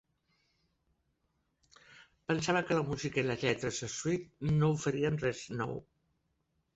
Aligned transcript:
Pensava 2.31 2.63
que 2.69 2.77
la 2.79 2.85
música 2.87 3.21
i 3.23 3.27
les 3.27 3.43
lletres 3.43 3.77
de 3.83 3.89
Suede 3.97 4.55
no 4.55 4.71
oferien 4.79 5.21
res 5.25 5.43
nou. 5.61 5.77